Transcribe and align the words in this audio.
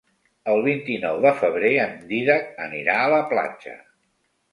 El 0.51 0.59
vint-i-nou 0.67 1.19
de 1.25 1.33
febrer 1.41 1.69
en 1.81 1.93
Dídac 2.13 2.49
anirà 2.69 2.97
a 3.03 3.13
la 3.13 3.21
platja. 3.35 3.75